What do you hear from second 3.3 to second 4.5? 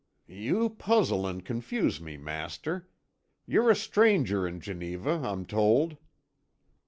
You're a stranger